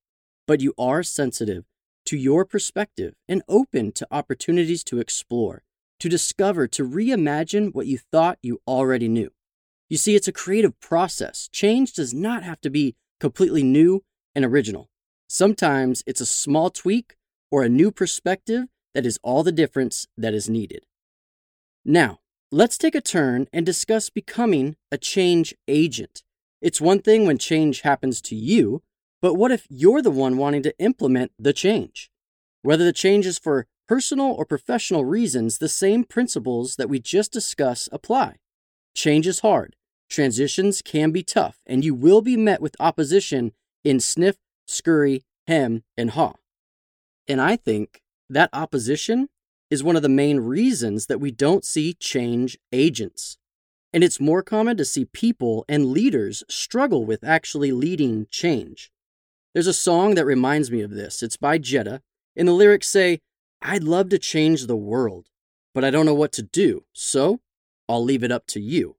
but 0.48 0.60
you 0.60 0.74
are 0.78 1.04
sensitive 1.04 1.64
to 2.06 2.18
your 2.18 2.44
perspective 2.44 3.14
and 3.28 3.44
open 3.48 3.92
to 3.94 4.08
opportunities 4.12 4.84
to 4.84 5.00
explore, 5.00 5.64
to 6.00 6.10
discover, 6.10 6.68
to 6.68 6.88
reimagine 6.88 7.74
what 7.74 7.88
you 7.88 7.98
thought 7.98 8.40
you 8.42 8.60
already 8.68 9.08
knew. 9.08 9.30
You 9.90 9.98
see, 9.98 10.16
it's 10.16 10.28
a 10.28 10.34
creative 10.34 10.80
process. 10.80 11.48
Change 11.52 11.94
does 11.94 12.14
not 12.14 12.44
have 12.44 12.60
to 12.62 12.70
be 12.70 12.96
completely 13.20 13.64
new 13.64 14.04
and 14.36 14.44
original. 14.44 14.90
Sometimes 15.28 16.04
it's 16.06 16.22
a 16.22 16.26
small 16.26 16.70
tweak 16.70 17.16
or 17.52 17.64
a 17.64 17.70
new 17.70 17.92
perspective 17.92 18.66
that 18.94 19.06
is 19.06 19.20
all 19.24 19.44
the 19.44 19.52
difference 19.52 20.08
that 20.18 20.34
is 20.34 20.50
needed. 20.50 20.86
Now, 21.86 22.20
let's 22.54 22.78
take 22.78 22.94
a 22.94 23.02
turn 23.02 23.48
and 23.52 23.66
discuss 23.66 24.12
becoming 24.12 24.76
a 24.92 24.98
change 24.98 25.56
agent. 25.68 26.22
It's 26.62 26.80
one 26.80 27.00
thing 27.00 27.26
when 27.26 27.40
change 27.40 27.82
happens 27.82 28.22
to 28.22 28.36
you, 28.36 28.84
but 29.24 29.34
what 29.34 29.52
if 29.52 29.66
you're 29.72 30.04
the 30.04 30.12
one 30.12 30.38
wanting 30.38 30.62
to 30.64 30.78
implement 30.78 31.32
the 31.40 31.52
change? 31.52 32.12
Whether 32.62 32.86
the 32.86 32.94
change 32.94 33.26
is 33.26 33.40
for 33.40 33.66
personal 33.88 34.28
or 34.28 34.46
professional 34.46 35.04
reasons, 35.04 35.58
the 35.58 35.68
same 35.68 36.04
principles 36.04 36.76
that 36.76 36.90
we 36.90 37.00
just 37.00 37.34
discussed 37.34 37.90
apply. 37.92 38.36
Change 38.96 39.26
is 39.26 39.40
hard, 39.40 39.76
transitions 40.08 40.84
can 40.84 41.10
be 41.10 41.24
tough, 41.24 41.58
and 41.66 41.84
you 41.84 41.96
will 41.96 42.22
be 42.22 42.38
met 42.38 42.62
with 42.62 42.76
opposition 42.80 43.54
in 43.84 44.00
sniff, 44.00 44.36
scurry, 44.68 45.24
hem, 45.48 45.84
and 45.98 46.12
haw. 46.12 46.34
And 47.28 47.42
I 47.42 47.56
think 47.56 48.04
that 48.30 48.52
opposition 48.54 49.30
is 49.74 49.84
one 49.84 49.96
of 49.96 50.04
the 50.04 50.10
main 50.10 50.40
reasons 50.40 51.08
that 51.08 51.20
we 51.20 51.32
don't 51.32 51.66
see 51.66 51.96
change 51.96 52.60
agents. 52.72 53.40
And 53.92 54.04
it's 54.04 54.20
more 54.20 54.44
common 54.44 54.78
to 54.78 54.86
see 54.86 55.06
people 55.06 55.66
and 55.68 55.88
leaders 55.88 56.44
struggle 56.48 57.06
with 57.06 57.24
actually 57.24 57.72
leading 57.72 58.28
change. 58.30 58.92
There's 59.54 59.66
a 59.66 59.74
song 59.74 60.14
that 60.14 60.26
reminds 60.26 60.70
me 60.70 60.82
of 60.82 60.92
this. 60.92 61.24
It's 61.24 61.38
by 61.38 61.58
Jetta, 61.58 62.04
and 62.36 62.48
the 62.48 62.54
lyrics 62.54 62.88
say, 62.88 63.20
I'd 63.64 63.84
love 63.84 64.10
to 64.10 64.20
change 64.20 64.68
the 64.68 64.76
world, 64.76 65.30
but 65.74 65.84
I 65.84 65.90
don't 65.90 66.06
know 66.06 66.14
what 66.14 66.34
to 66.34 66.44
do, 66.44 66.84
so 66.94 67.40
I'll 67.90 68.04
leave 68.04 68.24
it 68.24 68.32
up 68.32 68.46
to 68.50 68.62
you. 68.62 68.98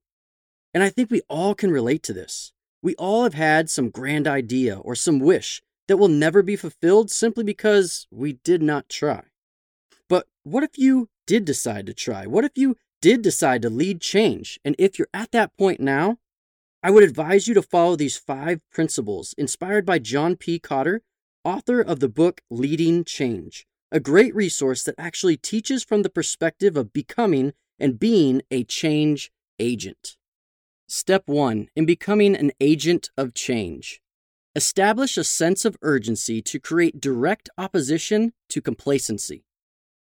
And 0.73 0.83
I 0.83 0.89
think 0.89 1.09
we 1.09 1.21
all 1.29 1.55
can 1.55 1.71
relate 1.71 2.03
to 2.03 2.13
this. 2.13 2.51
We 2.81 2.95
all 2.95 3.23
have 3.23 3.33
had 3.33 3.69
some 3.69 3.89
grand 3.89 4.27
idea 4.27 4.77
or 4.77 4.93
some 4.93 5.19
wish 5.19 5.61
that 5.87 5.95
will 5.97 6.09
never 6.09 6.43
be 6.43 6.57
fulfilled 6.57 7.09
simply 7.11 7.45
because 7.45 8.07
we 8.11 8.33
did 8.33 8.61
not 8.61 8.89
try. 8.89 9.23
But 10.07 10.27
what 10.43 10.63
if 10.63 10.77
you 10.77 11.09
did 11.25 11.45
decide 11.45 11.85
to 11.87 11.93
try? 11.93 12.25
What 12.25 12.45
if 12.45 12.51
you 12.55 12.75
did 13.01 13.21
decide 13.21 13.61
to 13.63 13.69
lead 13.69 14.01
change? 14.01 14.59
And 14.63 14.75
if 14.77 14.97
you're 14.97 15.07
at 15.13 15.31
that 15.31 15.55
point 15.57 15.79
now, 15.79 16.17
I 16.83 16.91
would 16.91 17.03
advise 17.03 17.47
you 17.47 17.53
to 17.55 17.63
follow 17.63 17.95
these 17.95 18.17
five 18.17 18.61
principles 18.71 19.33
inspired 19.37 19.85
by 19.85 19.99
John 19.99 20.35
P. 20.35 20.59
Kotter, 20.59 20.99
author 21.43 21.81
of 21.81 21.99
the 21.99 22.09
book 22.09 22.41
Leading 22.51 23.03
Change, 23.03 23.65
a 23.91 23.99
great 23.99 24.35
resource 24.35 24.83
that 24.83 24.95
actually 24.97 25.37
teaches 25.37 25.83
from 25.83 26.03
the 26.03 26.09
perspective 26.09 26.77
of 26.77 26.93
becoming 26.93 27.53
and 27.79 27.99
being 27.99 28.43
a 28.51 28.63
change 28.63 29.31
agent. 29.59 30.15
Step 30.87 31.23
one 31.25 31.69
in 31.75 31.87
becoming 31.87 32.35
an 32.35 32.51
agent 32.61 33.09
of 33.17 33.33
change. 33.33 33.99
Establish 34.55 35.17
a 35.17 35.23
sense 35.23 35.65
of 35.65 35.77
urgency 35.81 36.41
to 36.41 36.59
create 36.59 37.01
direct 37.01 37.49
opposition 37.57 38.33
to 38.49 38.61
complacency. 38.61 39.43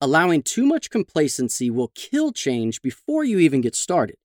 Allowing 0.01 0.43
too 0.43 0.67
much 0.67 0.91
complacency 0.91 1.71
will 1.71 1.91
kill 1.95 2.31
change 2.31 2.83
before 2.83 3.25
you 3.25 3.39
even 3.39 3.63
get 3.63 3.75
started. 3.75 4.17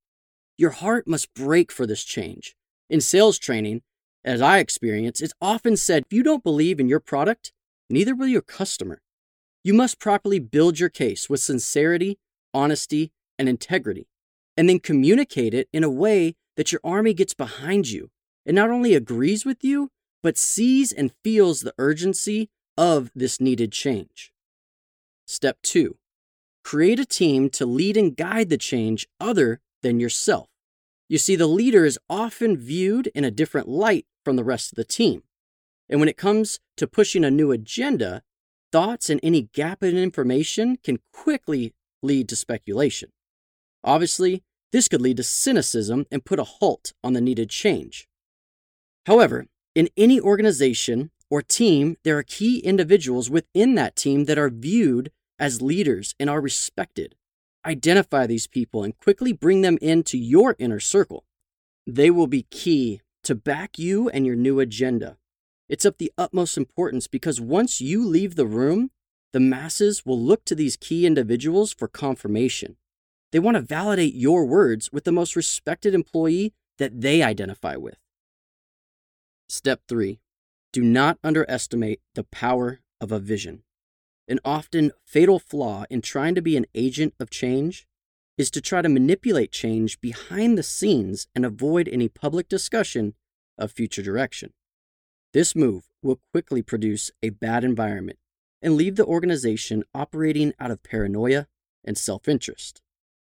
Your 0.57 0.71
heart 0.71 1.07
must 1.07 1.33
break 1.33 1.71
for 1.71 1.87
this 1.87 2.03
change. 2.03 2.55
In 2.89 2.99
sales 2.99 3.39
training, 3.39 3.81
as 4.25 4.41
I 4.41 4.59
experience, 4.59 5.21
it's 5.21 5.33
often 5.41 5.77
said 5.77 6.03
if 6.05 6.13
you 6.13 6.23
don't 6.23 6.43
believe 6.43 6.79
in 6.81 6.89
your 6.89 6.99
product, 6.99 7.53
neither 7.89 8.13
will 8.13 8.27
your 8.27 8.41
customer. 8.41 9.01
You 9.63 9.73
must 9.73 9.97
properly 9.97 10.39
build 10.39 10.77
your 10.77 10.89
case 10.89 11.29
with 11.29 11.39
sincerity, 11.39 12.19
honesty, 12.53 13.13
and 13.39 13.47
integrity, 13.47 14.07
and 14.57 14.67
then 14.67 14.79
communicate 14.79 15.53
it 15.53 15.69
in 15.71 15.85
a 15.85 15.89
way 15.89 16.35
that 16.57 16.73
your 16.73 16.81
army 16.83 17.13
gets 17.13 17.33
behind 17.33 17.89
you 17.89 18.09
and 18.45 18.55
not 18.55 18.69
only 18.69 18.93
agrees 18.93 19.45
with 19.45 19.63
you, 19.63 19.89
but 20.21 20.37
sees 20.37 20.91
and 20.91 21.13
feels 21.23 21.61
the 21.61 21.73
urgency 21.77 22.49
of 22.77 23.09
this 23.15 23.39
needed 23.39 23.71
change. 23.71 24.33
Step 25.25 25.57
two, 25.63 25.97
create 26.63 26.99
a 26.99 27.05
team 27.05 27.49
to 27.51 27.65
lead 27.65 27.97
and 27.97 28.15
guide 28.15 28.49
the 28.49 28.57
change 28.57 29.07
other 29.19 29.59
than 29.81 29.99
yourself. 29.99 30.49
You 31.09 31.17
see, 31.17 31.35
the 31.35 31.47
leader 31.47 31.85
is 31.85 31.99
often 32.09 32.57
viewed 32.57 33.07
in 33.07 33.23
a 33.23 33.31
different 33.31 33.67
light 33.67 34.05
from 34.23 34.35
the 34.35 34.43
rest 34.43 34.71
of 34.71 34.75
the 34.75 34.85
team. 34.85 35.23
And 35.89 35.99
when 35.99 36.09
it 36.09 36.17
comes 36.17 36.59
to 36.77 36.87
pushing 36.87 37.25
a 37.25 37.31
new 37.31 37.51
agenda, 37.51 38.21
thoughts 38.71 39.09
and 39.09 39.19
any 39.21 39.49
gap 39.53 39.83
in 39.83 39.97
information 39.97 40.77
can 40.77 40.99
quickly 41.11 41.73
lead 42.01 42.29
to 42.29 42.35
speculation. 42.35 43.09
Obviously, 43.83 44.43
this 44.71 44.87
could 44.87 45.01
lead 45.01 45.17
to 45.17 45.23
cynicism 45.23 46.05
and 46.11 46.23
put 46.23 46.39
a 46.39 46.45
halt 46.45 46.93
on 47.03 47.13
the 47.13 47.21
needed 47.21 47.49
change. 47.49 48.07
However, 49.05 49.47
in 49.75 49.89
any 49.97 50.19
organization 50.19 51.11
or 51.31 51.41
team, 51.41 51.95
there 52.03 52.17
are 52.17 52.23
key 52.23 52.59
individuals 52.59 53.29
within 53.29 53.73
that 53.75 53.95
team 53.95 54.25
that 54.25 54.37
are 54.37 54.49
viewed 54.49 55.11
as 55.39 55.61
leaders 55.61 56.13
and 56.19 56.29
are 56.29 56.41
respected. 56.41 57.15
Identify 57.65 58.27
these 58.27 58.47
people 58.47 58.83
and 58.83 58.97
quickly 58.97 59.31
bring 59.31 59.61
them 59.61 59.77
into 59.81 60.17
your 60.17 60.55
inner 60.59 60.79
circle. 60.81 61.23
They 61.87 62.11
will 62.11 62.27
be 62.27 62.43
key 62.43 63.01
to 63.23 63.33
back 63.33 63.79
you 63.79 64.09
and 64.09 64.25
your 64.25 64.35
new 64.35 64.59
agenda. 64.59 65.17
It's 65.69 65.85
of 65.85 65.97
the 65.97 66.11
utmost 66.17 66.57
importance 66.57 67.07
because 67.07 67.39
once 67.39 67.79
you 67.79 68.05
leave 68.05 68.35
the 68.35 68.45
room, 68.45 68.91
the 69.31 69.39
masses 69.39 70.05
will 70.05 70.19
look 70.19 70.43
to 70.45 70.55
these 70.55 70.75
key 70.75 71.05
individuals 71.05 71.73
for 71.73 71.87
confirmation. 71.87 72.75
They 73.31 73.39
want 73.39 73.55
to 73.55 73.61
validate 73.61 74.15
your 74.15 74.45
words 74.45 74.91
with 74.91 75.05
the 75.05 75.13
most 75.13 75.37
respected 75.37 75.93
employee 75.95 76.53
that 76.77 76.99
they 76.99 77.23
identify 77.23 77.77
with. 77.77 77.97
Step 79.47 79.81
three 79.87 80.19
do 80.71 80.81
not 80.81 81.19
underestimate 81.23 82.01
the 82.15 82.23
power 82.23 82.79
of 82.99 83.11
a 83.11 83.19
vision. 83.19 83.63
An 84.27 84.39
often 84.45 84.91
fatal 85.05 85.39
flaw 85.39 85.85
in 85.89 86.01
trying 86.01 86.35
to 86.35 86.41
be 86.41 86.55
an 86.55 86.65
agent 86.73 87.13
of 87.19 87.29
change 87.29 87.87
is 88.37 88.49
to 88.51 88.61
try 88.61 88.81
to 88.81 88.89
manipulate 88.89 89.51
change 89.51 89.99
behind 89.99 90.57
the 90.57 90.63
scenes 90.63 91.27
and 91.35 91.45
avoid 91.45 91.87
any 91.87 92.07
public 92.07 92.47
discussion 92.47 93.13
of 93.57 93.71
future 93.71 94.01
direction. 94.01 94.53
This 95.33 95.55
move 95.55 95.89
will 96.01 96.19
quickly 96.31 96.61
produce 96.61 97.11
a 97.21 97.29
bad 97.29 97.63
environment 97.63 98.19
and 98.61 98.75
leave 98.75 98.95
the 98.95 99.05
organization 99.05 99.83
operating 99.93 100.53
out 100.59 100.71
of 100.71 100.83
paranoia 100.83 101.47
and 101.83 101.97
self 101.97 102.27
interest. 102.27 102.81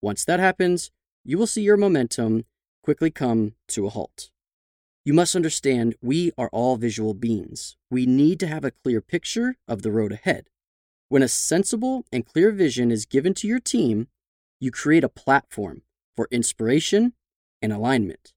Once 0.02 0.26
that 0.26 0.40
happens, 0.40 0.92
you 1.24 1.38
will 1.38 1.48
see 1.48 1.62
your 1.62 1.78
momentum 1.78 2.46
quickly 2.84 3.12
come 3.12 3.54
to 3.68 3.86
a 3.86 3.90
halt. 3.90 4.31
You 5.04 5.14
must 5.14 5.36
understand 5.36 5.96
we 6.00 6.32
are 6.38 6.50
all 6.50 6.76
visual 6.76 7.16
beings. 7.16 7.76
We 7.90 8.06
need 8.06 8.40
to 8.42 8.48
have 8.48 8.64
a 8.64 8.72
clear 8.72 9.02
picture 9.02 9.56
of 9.68 9.82
the 9.82 9.92
road 9.92 10.12
ahead. 10.12 10.48
When 11.10 11.24
a 11.24 11.28
sensible 11.28 12.06
and 12.12 12.26
clear 12.26 12.52
vision 12.52 12.92
is 12.92 13.08
given 13.08 13.34
to 13.36 13.48
your 13.48 13.60
team, 13.60 14.10
you 14.60 14.70
create 14.70 15.04
a 15.04 15.10
platform 15.10 15.82
for 16.16 16.28
inspiration 16.30 17.14
and 17.64 17.74
alignment. 17.74 18.34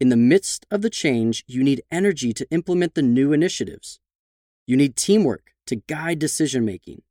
In 0.00 0.08
the 0.08 0.16
midst 0.16 0.66
of 0.72 0.82
the 0.82 0.90
change, 0.90 1.44
you 1.46 1.62
need 1.62 1.84
energy 1.88 2.32
to 2.32 2.50
implement 2.50 2.94
the 2.94 3.02
new 3.02 3.32
initiatives. 3.32 4.00
You 4.66 4.76
need 4.76 4.96
teamwork 4.96 5.52
to 5.66 5.76
guide 5.76 6.18
decision 6.18 6.64
making. 6.64 7.02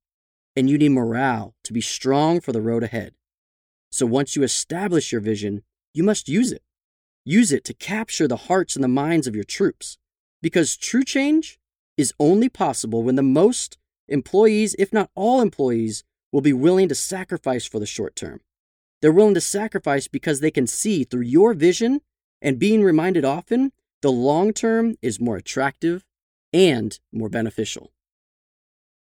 And 0.54 0.70
you 0.70 0.78
need 0.78 0.90
morale 0.90 1.56
to 1.64 1.72
be 1.72 1.80
strong 1.80 2.42
for 2.42 2.52
the 2.52 2.62
road 2.62 2.84
ahead. 2.84 3.14
So 3.90 4.06
once 4.06 4.36
you 4.36 4.44
establish 4.44 5.14
your 5.14 5.22
vision, 5.22 5.64
you 5.94 6.04
must 6.04 6.28
use 6.28 6.52
it. 6.52 6.62
Use 7.24 7.52
it 7.52 7.64
to 7.66 7.74
capture 7.74 8.28
the 8.28 8.36
hearts 8.48 8.76
and 8.76 8.84
the 8.84 8.88
minds 8.88 9.28
of 9.28 9.36
your 9.36 9.44
troops. 9.44 9.98
Because 10.42 10.76
true 10.76 11.04
change 11.04 11.60
is 11.98 12.14
only 12.20 12.50
possible 12.50 13.04
when 13.04 13.16
the 13.16 13.22
most 13.22 13.78
employees, 14.08 14.76
if 14.80 14.92
not 14.92 15.12
all 15.16 15.42
employees, 15.42 16.04
will 16.32 16.42
be 16.42 16.54
willing 16.54 16.88
to 16.90 16.96
sacrifice 16.96 17.66
for 17.66 17.80
the 17.80 17.86
short 17.86 18.16
term. 18.16 18.42
They're 19.02 19.12
willing 19.12 19.34
to 19.36 19.42
sacrifice 19.42 20.08
because 20.08 20.40
they 20.40 20.52
can 20.52 20.68
see 20.68 21.04
through 21.04 21.22
your 21.22 21.54
vision 21.54 22.02
and 22.42 22.60
being 22.60 22.84
reminded 22.84 23.26
often 23.26 23.72
the 24.02 24.12
long 24.12 24.54
term 24.54 24.96
is 25.02 25.20
more 25.20 25.38
attractive 25.38 26.06
and 26.54 27.00
more 27.12 27.30
beneficial. 27.30 27.92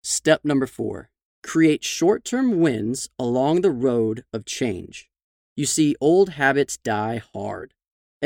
Step 0.03 0.45
number 0.45 0.67
four 0.67 1.11
create 1.43 1.85
short 1.85 2.25
term 2.25 2.61
wins 2.61 3.09
along 3.19 3.61
the 3.61 3.71
road 3.71 4.25
of 4.33 4.45
change. 4.45 5.09
You 5.57 5.65
see, 5.65 5.97
old 6.01 6.31
habits 6.31 6.77
die 6.77 7.23
hard. 7.33 7.73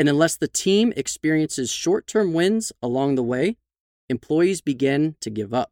And 0.01 0.09
unless 0.09 0.35
the 0.35 0.47
team 0.47 0.93
experiences 0.97 1.71
short 1.71 2.07
term 2.07 2.33
wins 2.33 2.71
along 2.81 3.13
the 3.13 3.21
way, 3.21 3.57
employees 4.09 4.59
begin 4.59 5.15
to 5.21 5.29
give 5.29 5.53
up. 5.53 5.71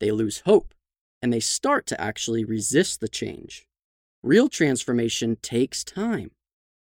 They 0.00 0.10
lose 0.10 0.40
hope 0.40 0.74
and 1.22 1.32
they 1.32 1.38
start 1.38 1.86
to 1.86 2.00
actually 2.00 2.44
resist 2.44 2.98
the 2.98 3.06
change. 3.06 3.68
Real 4.24 4.48
transformation 4.48 5.36
takes 5.36 5.84
time, 5.84 6.32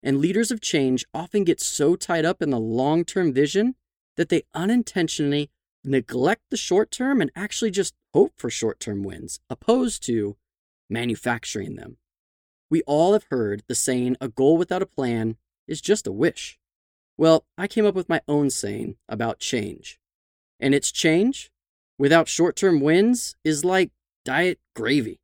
and 0.01 0.21
leaders 0.21 0.53
of 0.53 0.61
change 0.61 1.05
often 1.13 1.43
get 1.43 1.61
so 1.61 1.97
tied 1.97 2.25
up 2.25 2.41
in 2.41 2.51
the 2.51 2.61
long 2.61 3.05
term 3.05 3.33
vision 3.33 3.75
that 4.17 4.29
they 4.29 4.45
unintentionally 4.55 5.51
neglect 5.83 6.43
the 6.51 6.57
short 6.57 6.93
term 6.93 7.21
and 7.21 7.33
actually 7.35 7.73
just 7.73 7.95
hope 8.15 8.35
for 8.37 8.49
short 8.49 8.79
term 8.79 9.03
wins, 9.03 9.41
opposed 9.51 10.05
to 10.05 10.37
manufacturing 10.89 11.75
them. 11.75 11.97
We 12.71 12.83
all 12.83 13.13
have 13.13 13.27
heard 13.29 13.65
the 13.67 13.75
saying, 13.75 14.19
a 14.21 14.29
goal 14.29 14.57
without 14.57 14.83
a 14.83 14.87
plan 14.87 15.37
is 15.67 15.81
just 15.81 16.07
a 16.07 16.13
wish. 16.13 16.61
Well, 17.19 17.45
I 17.57 17.67
came 17.67 17.87
up 17.87 17.95
with 17.95 18.09
my 18.09 18.21
own 18.29 18.51
saying 18.51 18.97
about 19.09 19.39
change. 19.39 19.99
And 20.61 20.75
it's 20.75 20.93
change 20.93 21.51
without 21.99 22.29
short 22.29 22.57
term 22.57 22.81
wins 22.81 23.37
is 23.45 23.65
like 23.65 23.91
diet 24.25 24.59
gravy. 24.75 25.21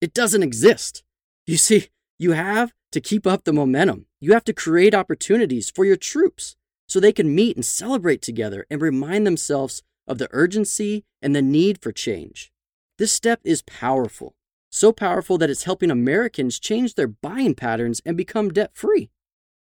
It 0.00 0.14
doesn't 0.14 0.42
exist. 0.42 1.02
You 1.46 1.56
see, 1.56 1.88
you 2.18 2.32
have 2.32 2.72
to 2.92 3.00
keep 3.00 3.26
up 3.26 3.44
the 3.44 3.52
momentum. 3.52 4.06
You 4.20 4.32
have 4.32 4.44
to 4.44 4.52
create 4.52 4.94
opportunities 4.94 5.70
for 5.70 5.84
your 5.84 5.96
troops 5.96 6.56
so 6.86 7.00
they 7.00 7.12
can 7.12 7.34
meet 7.34 7.56
and 7.56 7.64
celebrate 7.64 8.22
together 8.22 8.66
and 8.70 8.80
remind 8.80 9.26
themselves 9.26 9.82
of 10.06 10.18
the 10.18 10.28
urgency 10.30 11.04
and 11.20 11.34
the 11.34 11.42
need 11.42 11.80
for 11.80 11.90
change. 11.90 12.52
This 12.98 13.12
step 13.12 13.40
is 13.44 13.62
powerful, 13.62 14.34
so 14.70 14.92
powerful 14.92 15.38
that 15.38 15.50
it's 15.50 15.64
helping 15.64 15.90
Americans 15.90 16.58
change 16.58 16.94
their 16.94 17.08
buying 17.08 17.54
patterns 17.54 18.02
and 18.04 18.16
become 18.16 18.50
debt 18.50 18.72
free. 18.74 19.10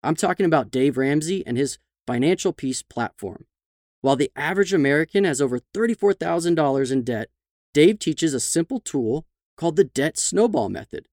I'm 0.02 0.16
talking 0.16 0.46
about 0.46 0.70
Dave 0.70 0.96
Ramsey 0.96 1.46
and 1.46 1.58
his 1.58 1.78
Financial 2.06 2.52
Peace 2.52 2.82
platform. 2.82 3.44
While 4.00 4.16
the 4.16 4.32
average 4.34 4.72
American 4.72 5.24
has 5.24 5.42
over 5.42 5.60
$34,000 5.74 6.90
in 6.90 7.02
debt, 7.02 7.28
Dave 7.74 7.98
teaches 7.98 8.32
a 8.32 8.40
simple 8.40 8.80
tool 8.80 9.26
called 9.56 9.76
the 9.76 9.84
Debt 9.84 10.16
Snowball 10.18 10.70
Method, 10.70 11.06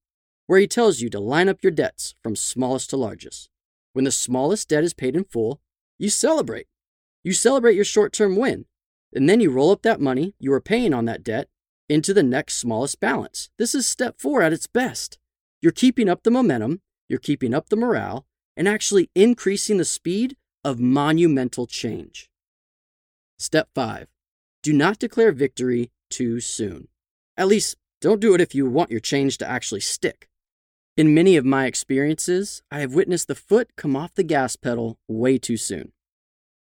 where 0.46 0.58
he 0.58 0.66
tells 0.66 1.00
you 1.00 1.10
to 1.10 1.20
line 1.20 1.50
up 1.50 1.62
your 1.62 1.70
debts 1.70 2.14
from 2.22 2.34
smallest 2.34 2.88
to 2.90 2.96
largest. 2.96 3.50
When 3.92 4.06
the 4.06 4.10
smallest 4.10 4.70
debt 4.70 4.84
is 4.84 4.94
paid 4.94 5.14
in 5.14 5.24
full, 5.24 5.60
you 5.98 6.08
celebrate. 6.08 6.66
You 7.22 7.34
celebrate 7.34 7.76
your 7.76 7.84
short 7.84 8.14
term 8.14 8.36
win, 8.36 8.64
and 9.12 9.28
then 9.28 9.40
you 9.40 9.50
roll 9.50 9.70
up 9.70 9.82
that 9.82 10.00
money 10.00 10.34
you 10.38 10.52
are 10.54 10.60
paying 10.60 10.94
on 10.94 11.04
that 11.04 11.22
debt 11.22 11.48
into 11.90 12.14
the 12.14 12.22
next 12.22 12.56
smallest 12.56 13.00
balance. 13.00 13.50
This 13.58 13.74
is 13.74 13.86
step 13.86 14.18
four 14.18 14.40
at 14.40 14.52
its 14.52 14.66
best. 14.66 15.18
You're 15.60 15.72
keeping 15.72 16.08
up 16.08 16.22
the 16.22 16.30
momentum, 16.30 16.80
you're 17.08 17.18
keeping 17.18 17.52
up 17.52 17.68
the 17.68 17.76
morale, 17.76 18.26
and 18.58 18.68
actually 18.68 19.08
increasing 19.14 19.78
the 19.78 19.84
speed 19.84 20.36
of 20.64 20.80
monumental 20.80 21.66
change. 21.66 22.28
Step 23.38 23.68
5. 23.74 24.08
Do 24.64 24.72
not 24.72 24.98
declare 24.98 25.30
victory 25.30 25.92
too 26.10 26.40
soon. 26.40 26.88
At 27.36 27.46
least, 27.46 27.76
don't 28.00 28.20
do 28.20 28.34
it 28.34 28.40
if 28.40 28.56
you 28.56 28.68
want 28.68 28.90
your 28.90 29.00
change 29.00 29.38
to 29.38 29.48
actually 29.48 29.80
stick. 29.80 30.28
In 30.96 31.14
many 31.14 31.36
of 31.36 31.44
my 31.44 31.66
experiences, 31.66 32.60
I 32.68 32.80
have 32.80 32.94
witnessed 32.94 33.28
the 33.28 33.36
foot 33.36 33.70
come 33.76 33.94
off 33.94 34.14
the 34.14 34.24
gas 34.24 34.56
pedal 34.56 34.98
way 35.06 35.38
too 35.38 35.56
soon. 35.56 35.92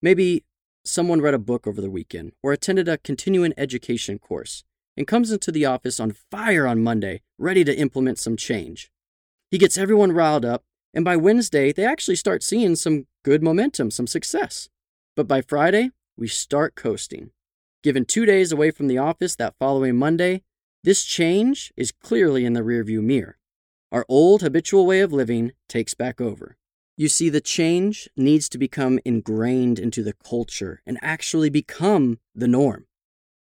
Maybe 0.03 0.45
someone 0.85 1.23
read 1.23 1.33
a 1.33 1.39
book 1.39 1.67
over 1.67 1.81
the 1.81 1.91
weekend 1.91 2.33
or 2.43 2.53
attended 2.53 2.89
a 2.89 2.99
continuing 2.99 3.55
education 3.57 4.19
course 4.19 4.63
and 4.99 5.07
comes 5.07 5.31
into 5.31 5.51
the 5.51 5.65
office 5.65 5.99
on 5.99 6.15
fire 6.31 6.67
on 6.67 6.83
Monday, 6.83 7.23
ready 7.39 7.65
to 7.65 7.75
implement 7.75 8.19
some 8.19 8.37
change. 8.37 8.91
He 9.51 9.57
gets 9.57 9.79
everyone 9.79 10.13
riled 10.13 10.45
up, 10.45 10.65
and 10.97 11.05
by 11.05 11.15
Wednesday, 11.15 11.73
they 11.73 11.85
actually 11.85 12.17
start 12.17 12.43
seeing 12.43 12.75
some 12.75 13.07
good 13.23 13.43
momentum, 13.43 13.91
some 13.91 14.07
success. 14.07 14.71
But 15.15 15.29
by 15.29 15.43
Friday, 15.43 15.91
we 16.17 16.27
start 16.27 16.75
coasting. 16.75 17.33
Given 17.83 18.07
two 18.07 18.25
days 18.25 18.51
away 18.51 18.71
from 18.71 18.89
the 18.89 18.97
office 18.97 19.37
that 19.37 19.59
following 19.59 19.97
Monday, 19.97 20.43
this 20.83 21.05
change 21.05 21.71
is 21.77 21.93
clearly 21.93 22.47
in 22.47 22.55
the 22.55 22.63
rearview 22.63 23.03
mirror. 23.03 23.37
Our 23.93 24.07
old 24.09 24.41
habitual 24.41 24.87
way 24.87 25.01
of 25.01 25.13
living 25.13 25.53
takes 25.69 25.93
back 25.93 26.19
over. 26.19 26.57
You 26.97 27.09
see, 27.09 27.29
the 27.29 27.43
change 27.43 28.09
needs 28.17 28.49
to 28.49 28.57
become 28.57 28.99
ingrained 29.05 29.79
into 29.79 30.03
the 30.03 30.15
culture 30.15 30.81
and 30.87 30.99
actually 31.03 31.51
become 31.51 32.21
the 32.35 32.49
norm. 32.49 32.87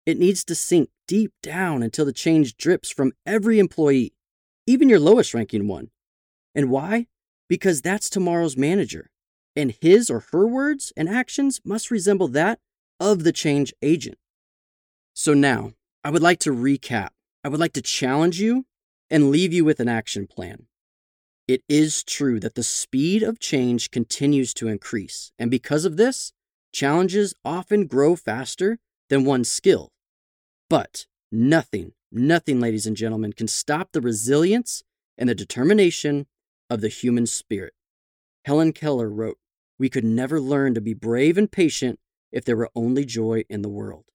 It 0.05 0.17
needs 0.17 0.45
to 0.45 0.55
sink 0.55 0.91
deep 1.09 1.33
down 1.43 1.83
until 1.83 2.05
the 2.05 2.13
change 2.13 2.55
drips 2.55 2.89
from 2.89 3.11
every 3.25 3.59
employee, 3.59 4.13
even 4.65 4.87
your 4.87 5.01
lowest 5.01 5.33
ranking 5.33 5.67
one. 5.67 5.89
And 6.55 6.69
why? 6.69 7.07
Because 7.49 7.81
that's 7.81 8.09
tomorrow's 8.09 8.57
manager 8.57 9.09
and 9.55 9.75
his 9.81 10.09
or 10.09 10.25
her 10.31 10.47
words 10.47 10.91
and 10.97 11.09
actions 11.09 11.61
must 11.63 11.91
resemble 11.91 12.27
that 12.29 12.59
of 12.99 13.23
the 13.23 13.31
change 13.31 13.73
agent. 13.81 14.17
So 15.13 15.33
now, 15.33 15.73
I 16.03 16.09
would 16.09 16.23
like 16.23 16.39
to 16.39 16.51
recap. 16.51 17.09
I 17.43 17.49
would 17.49 17.59
like 17.59 17.73
to 17.73 17.81
challenge 17.81 18.39
you 18.39 18.65
and 19.09 19.29
leave 19.29 19.53
you 19.53 19.63
with 19.63 19.79
an 19.79 19.89
action 19.89 20.27
plan. 20.27 20.67
It 21.47 21.61
is 21.67 22.03
true 22.03 22.39
that 22.39 22.55
the 22.55 22.63
speed 22.63 23.21
of 23.21 23.39
change 23.39 23.91
continues 23.91 24.53
to 24.55 24.69
increase, 24.69 25.31
and 25.37 25.51
because 25.51 25.85
of 25.85 25.97
this, 25.97 26.31
challenges 26.71 27.35
often 27.43 27.85
grow 27.85 28.15
faster 28.15 28.79
than 29.09 29.25
one's 29.25 29.51
skill. 29.51 29.89
But 30.69 31.05
nothing, 31.31 31.91
nothing, 32.11 32.59
ladies 32.59 32.87
and 32.87 32.95
gentlemen, 32.95 33.33
can 33.33 33.49
stop 33.49 33.91
the 33.91 34.01
resilience 34.01 34.83
and 35.17 35.29
the 35.29 35.35
determination 35.35 36.25
of 36.73 36.81
the 36.81 36.87
human 36.87 37.27
spirit. 37.27 37.75
Helen 38.45 38.73
Keller 38.73 39.07
wrote, 39.07 39.37
we 39.77 39.89
could 39.89 40.03
never 40.03 40.41
learn 40.41 40.73
to 40.73 40.81
be 40.81 40.95
brave 40.95 41.37
and 41.37 41.51
patient 41.51 41.99
if 42.31 42.43
there 42.43 42.57
were 42.57 42.71
only 42.75 43.05
joy 43.05 43.43
in 43.47 43.61
the 43.61 43.69
world. 43.69 44.05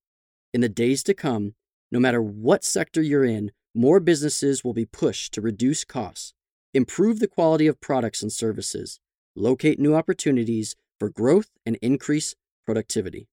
In 0.52 0.60
the 0.60 0.68
days 0.68 1.04
to 1.04 1.14
come, 1.14 1.54
no 1.92 2.00
matter 2.00 2.20
what 2.20 2.64
sector 2.64 3.00
you're 3.00 3.24
in, 3.24 3.52
more 3.76 4.00
businesses 4.00 4.64
will 4.64 4.74
be 4.74 4.84
pushed 4.84 5.32
to 5.34 5.40
reduce 5.40 5.84
costs, 5.84 6.34
improve 6.74 7.20
the 7.20 7.28
quality 7.28 7.68
of 7.68 7.80
products 7.80 8.22
and 8.22 8.32
services, 8.32 8.98
locate 9.36 9.78
new 9.78 9.94
opportunities 9.94 10.74
for 10.98 11.10
growth, 11.10 11.50
and 11.64 11.78
increase 11.80 12.34
productivity. 12.66 13.28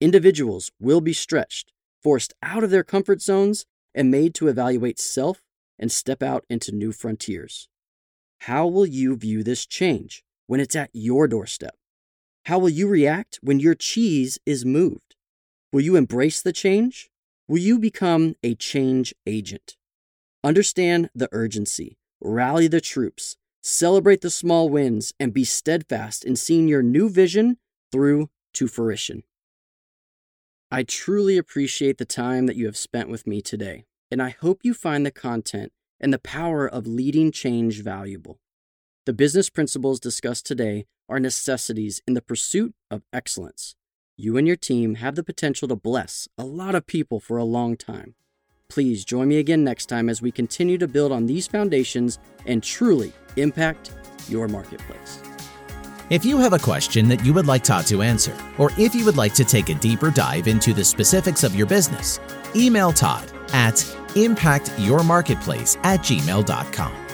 Individuals 0.00 0.70
will 0.78 1.00
be 1.00 1.12
stretched, 1.12 1.72
forced 2.00 2.34
out 2.40 2.62
of 2.62 2.70
their 2.70 2.84
comfort 2.84 3.20
zones, 3.20 3.66
and 3.96 4.12
made 4.12 4.32
to 4.36 4.46
evaluate 4.46 5.00
self 5.00 5.42
and 5.76 5.90
step 5.90 6.22
out 6.22 6.44
into 6.48 6.70
new 6.70 6.92
frontiers. 6.92 7.68
How 8.40 8.66
will 8.66 8.86
you 8.86 9.16
view 9.16 9.42
this 9.42 9.66
change? 9.66 10.24
when 10.50 10.58
it's 10.58 10.74
at 10.74 10.90
your 10.92 11.28
doorstep? 11.28 11.76
How 12.46 12.58
will 12.58 12.70
you 12.70 12.88
react 12.88 13.38
when 13.40 13.60
your 13.60 13.76
cheese 13.76 14.36
is 14.44 14.66
moved? 14.66 15.14
Will 15.72 15.80
you 15.80 15.94
embrace 15.94 16.42
the 16.42 16.52
change? 16.52 17.08
Will 17.46 17.58
you 17.60 17.78
become 17.78 18.34
a 18.42 18.56
change 18.56 19.14
agent? 19.28 19.76
Understand 20.42 21.08
the 21.14 21.28
urgency, 21.30 21.98
rally 22.20 22.66
the 22.66 22.80
troops, 22.80 23.36
celebrate 23.62 24.22
the 24.22 24.28
small 24.30 24.68
wins, 24.68 25.14
and 25.20 25.32
be 25.32 25.44
steadfast 25.44 26.24
in 26.24 26.34
seeing 26.34 26.66
your 26.66 26.82
new 26.82 27.08
vision 27.08 27.58
through 27.92 28.28
to 28.54 28.66
fruition. 28.66 29.22
I 30.68 30.82
truly 30.82 31.38
appreciate 31.38 31.98
the 31.98 32.04
time 32.04 32.46
that 32.46 32.56
you 32.56 32.66
have 32.66 32.76
spent 32.76 33.08
with 33.08 33.24
me 33.24 33.40
today, 33.40 33.84
and 34.10 34.20
I 34.20 34.30
hope 34.30 34.64
you 34.64 34.74
find 34.74 35.06
the 35.06 35.12
content 35.12 35.70
and 36.00 36.12
the 36.12 36.18
power 36.18 36.66
of 36.66 36.86
leading 36.86 37.30
change 37.30 37.82
valuable. 37.82 38.40
The 39.06 39.12
business 39.12 39.50
principles 39.50 40.00
discussed 40.00 40.46
today 40.46 40.86
are 41.08 41.20
necessities 41.20 42.00
in 42.06 42.14
the 42.14 42.22
pursuit 42.22 42.74
of 42.90 43.02
excellence. 43.12 43.74
You 44.16 44.36
and 44.36 44.46
your 44.46 44.56
team 44.56 44.96
have 44.96 45.14
the 45.14 45.24
potential 45.24 45.66
to 45.68 45.76
bless 45.76 46.28
a 46.36 46.44
lot 46.44 46.74
of 46.74 46.86
people 46.86 47.20
for 47.20 47.38
a 47.38 47.44
long 47.44 47.76
time. 47.76 48.14
Please 48.68 49.04
join 49.04 49.28
me 49.28 49.38
again 49.38 49.64
next 49.64 49.86
time 49.86 50.08
as 50.08 50.22
we 50.22 50.30
continue 50.30 50.78
to 50.78 50.86
build 50.86 51.10
on 51.10 51.26
these 51.26 51.46
foundations 51.46 52.18
and 52.46 52.62
truly 52.62 53.12
impact 53.36 53.92
your 54.28 54.46
marketplace. 54.46 55.20
If 56.10 56.24
you 56.24 56.38
have 56.38 56.52
a 56.52 56.58
question 56.58 57.08
that 57.08 57.24
you 57.24 57.32
would 57.34 57.46
like 57.46 57.64
Todd 57.64 57.86
to 57.86 58.02
answer, 58.02 58.36
or 58.58 58.70
if 58.76 58.94
you 58.94 59.04
would 59.04 59.16
like 59.16 59.32
to 59.34 59.44
take 59.44 59.68
a 59.68 59.74
deeper 59.74 60.10
dive 60.10 60.48
into 60.48 60.72
the 60.72 60.84
specifics 60.84 61.44
of 61.44 61.54
your 61.54 61.66
business, 61.66 62.20
email 62.54 62.92
Todd 62.92 63.30
at 63.52 63.80
impactyourmarketplace 64.14 65.76
at 65.84 66.00
gmail.com. 66.00 67.09